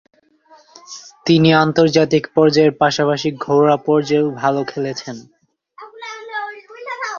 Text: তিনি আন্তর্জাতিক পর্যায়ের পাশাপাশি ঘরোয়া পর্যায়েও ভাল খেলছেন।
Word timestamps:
তিনি 1.25 1.49
আন্তর্জাতিক 1.63 2.23
পর্যায়ের 2.35 2.73
পাশাপাশি 2.81 3.29
ঘরোয়া 3.45 3.77
পর্যায়েও 3.87 4.27
ভাল 4.39 4.55
খেলছেন। 4.63 5.15